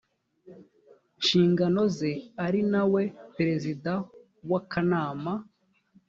[1.19, 2.11] nshingano ze
[2.45, 3.03] ari na we
[3.37, 3.91] perezida
[4.49, 5.33] w akanama